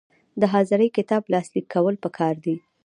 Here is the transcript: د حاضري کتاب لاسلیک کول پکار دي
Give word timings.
د 0.41 0.43
حاضري 0.53 0.87
کتاب 0.97 1.23
لاسلیک 1.33 1.65
کول 1.73 1.95
پکار 2.03 2.35
دي 2.45 2.55